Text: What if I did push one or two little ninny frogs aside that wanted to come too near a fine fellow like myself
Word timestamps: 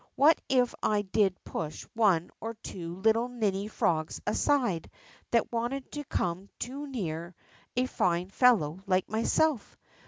What 0.15 0.41
if 0.49 0.73
I 0.81 1.03
did 1.03 1.37
push 1.43 1.85
one 1.93 2.31
or 2.39 2.55
two 2.55 2.95
little 2.95 3.27
ninny 3.27 3.67
frogs 3.67 4.19
aside 4.25 4.89
that 5.29 5.51
wanted 5.51 5.91
to 5.91 6.03
come 6.05 6.49
too 6.57 6.87
near 6.87 7.35
a 7.75 7.85
fine 7.85 8.31
fellow 8.31 8.81
like 8.87 9.07
myself 9.11 9.77